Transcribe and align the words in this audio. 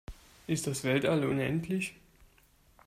Ist 0.47 0.65
das 0.65 0.83
Weltall 0.83 1.23
unendlich? 1.25 1.93